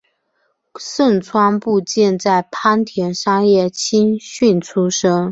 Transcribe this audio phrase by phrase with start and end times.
[0.79, 5.29] 牲川步见在磐田山叶青训出身。